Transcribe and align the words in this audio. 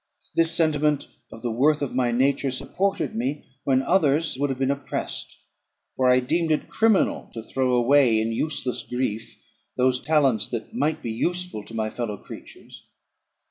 This 0.35 0.51
sentiment 0.51 1.05
of 1.31 1.43
the 1.43 1.51
worth 1.51 1.83
of 1.83 1.93
my 1.93 2.11
nature 2.11 2.49
supported 2.49 3.15
me, 3.15 3.45
when 3.65 3.83
others 3.83 4.35
would 4.35 4.49
have 4.49 4.57
been 4.57 4.71
oppressed; 4.71 5.37
for 5.95 6.09
I 6.09 6.19
deemed 6.19 6.51
it 6.51 6.67
criminal 6.67 7.29
to 7.35 7.43
throw 7.43 7.75
away 7.75 8.19
in 8.19 8.31
useless 8.31 8.81
grief 8.81 9.35
those 9.77 9.99
talents 10.01 10.47
that 10.47 10.73
might 10.73 11.03
be 11.03 11.11
useful 11.11 11.63
to 11.65 11.75
my 11.75 11.91
fellow 11.91 12.17
creatures. 12.17 12.81